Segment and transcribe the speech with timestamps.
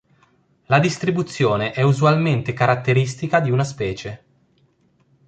[0.65, 4.23] La distribuzione è usualmente caratteristica di una specie.